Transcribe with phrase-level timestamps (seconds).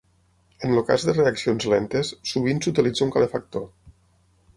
[0.67, 3.69] En el cas de reaccions lentes, sovint s'utilitza un calefactor.